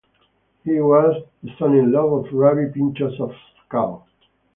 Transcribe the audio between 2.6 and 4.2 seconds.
Pinchos of Kalk.